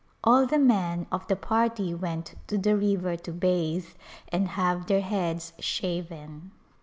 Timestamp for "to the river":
2.47-3.15